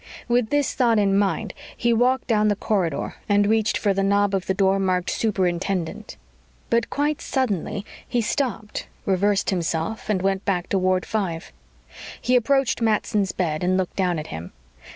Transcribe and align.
With 0.27 0.49
this 0.49 0.73
thought 0.73 0.97
in 0.97 1.15
mind, 1.15 1.53
he 1.77 1.93
walked 1.93 2.25
down 2.25 2.47
the 2.47 2.55
corridor 2.55 3.17
and 3.29 3.45
reached 3.45 3.77
for 3.77 3.93
the 3.93 4.01
knob 4.01 4.33
of 4.33 4.47
the 4.47 4.53
door 4.55 4.79
marked 4.79 5.11
Superintendent. 5.11 6.17
But 6.71 6.89
quite 6.89 7.21
suddenly 7.21 7.85
he 8.07 8.19
stopped, 8.19 8.87
reversed 9.05 9.51
himself, 9.51 10.09
and 10.09 10.23
went 10.23 10.43
back 10.43 10.69
to 10.69 10.79
Ward 10.79 11.05
Five. 11.05 11.53
He 12.19 12.35
approached 12.35 12.81
Matson's 12.81 13.31
bed 13.31 13.63
and 13.63 13.77
looked 13.77 13.95
down 13.95 14.17
at 14.17 14.25
him. 14.33 14.53